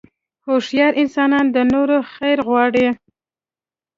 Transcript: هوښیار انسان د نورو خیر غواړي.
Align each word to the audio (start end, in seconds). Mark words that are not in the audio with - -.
هوښیار 0.45 0.93
انسان 1.01 1.43
د 1.55 1.57
نورو 1.73 1.97
خیر 2.13 2.37
غواړي. 2.47 2.87